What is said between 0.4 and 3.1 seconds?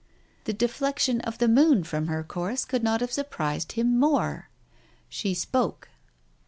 The deflection of the moon from her course could not